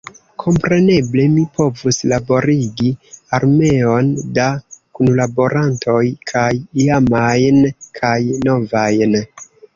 Kompreneble 0.43 1.25
mi 1.33 1.41
povus 1.57 1.99
laborigi 2.13 2.89
armeon 3.39 4.09
da 4.39 4.47
kunlaborantoj, 5.01 6.01
kaj 6.33 6.49
iamajn 6.87 7.63
kaj 8.01 8.19
novajn. 8.51 9.17